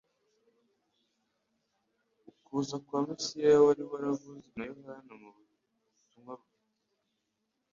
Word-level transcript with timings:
ukuza 2.31 2.75
kwa 2.85 2.99
Mesiya 3.07 3.63
wari 3.65 3.83
waravuzwe 3.91 4.49
na 4.57 4.63
Yohana 4.69 5.11
mu 5.21 5.29
butumwa 5.35 6.33
bwe, 6.39 6.51